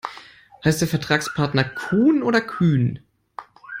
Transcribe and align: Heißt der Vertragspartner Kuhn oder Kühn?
Heißt 0.65 0.81
der 0.81 0.87
Vertragspartner 0.87 1.63
Kuhn 1.63 2.23
oder 2.23 2.41
Kühn? 2.41 3.01